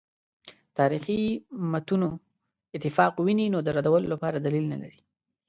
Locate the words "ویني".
3.25-3.45